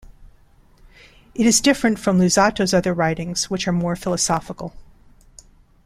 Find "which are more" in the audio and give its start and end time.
3.51-3.95